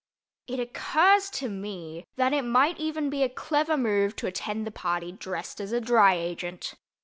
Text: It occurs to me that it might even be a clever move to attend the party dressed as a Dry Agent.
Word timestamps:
It 0.47 0.59
occurs 0.59 1.29
to 1.29 1.47
me 1.47 2.05
that 2.15 2.33
it 2.33 2.41
might 2.41 2.79
even 2.79 3.11
be 3.11 3.21
a 3.21 3.29
clever 3.29 3.77
move 3.77 4.15
to 4.15 4.25
attend 4.25 4.65
the 4.65 4.71
party 4.71 5.11
dressed 5.11 5.61
as 5.61 5.71
a 5.71 5.79
Dry 5.79 6.15
Agent. 6.15 6.73